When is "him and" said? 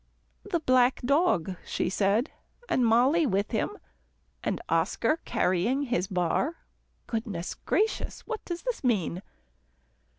3.51-4.59